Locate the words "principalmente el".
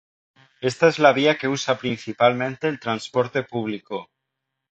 1.77-2.79